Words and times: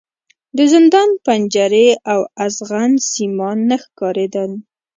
د 0.57 0.59
زندان 0.73 1.09
پنجرې 1.25 1.87
او 2.11 2.19
ازغن 2.45 2.91
سیمان 3.11 3.57
نه 3.69 3.77
ښکارېدل. 3.83 4.51